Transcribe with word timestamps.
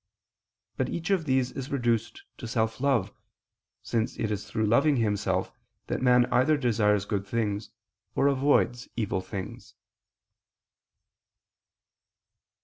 But 0.77 0.89
each 0.89 1.11
of 1.11 1.25
these 1.25 1.51
is 1.51 1.69
reduced 1.71 2.23
to 2.39 2.47
self 2.47 2.81
love, 2.81 3.13
since 3.83 4.17
it 4.17 4.31
is 4.31 4.49
through 4.49 4.65
loving 4.65 4.95
himself 4.95 5.51
that 5.85 6.01
man 6.01 6.25
either 6.33 6.57
desires 6.57 7.05
good 7.05 7.27
things, 7.27 7.69
or 8.15 8.25
avoids 8.25 8.89
evil 8.95 9.21
things. 9.21 9.75